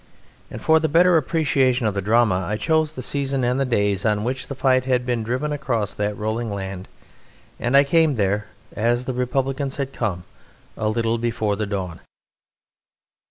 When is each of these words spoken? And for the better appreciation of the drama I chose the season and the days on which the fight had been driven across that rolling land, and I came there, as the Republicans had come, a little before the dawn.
And 0.49 0.59
for 0.63 0.79
the 0.79 0.89
better 0.89 1.15
appreciation 1.15 1.85
of 1.85 1.93
the 1.93 2.01
drama 2.01 2.39
I 2.49 2.57
chose 2.57 2.93
the 2.93 3.03
season 3.03 3.43
and 3.43 3.59
the 3.59 3.65
days 3.65 4.03
on 4.03 4.23
which 4.23 4.47
the 4.47 4.55
fight 4.55 4.85
had 4.85 5.05
been 5.05 5.21
driven 5.21 5.51
across 5.51 5.93
that 5.93 6.17
rolling 6.17 6.51
land, 6.51 6.87
and 7.59 7.77
I 7.77 7.83
came 7.83 8.15
there, 8.15 8.47
as 8.75 9.05
the 9.05 9.13
Republicans 9.13 9.75
had 9.75 9.93
come, 9.93 10.23
a 10.75 10.89
little 10.89 11.19
before 11.19 11.55
the 11.55 11.67
dawn. 11.67 11.99